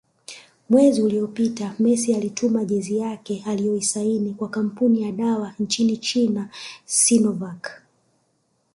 [0.69, 6.49] Mwezi uliopita Messi alituma jezi yake alioisaini kwa kampuni ya dawa nchini China
[6.85, 7.81] Sinovac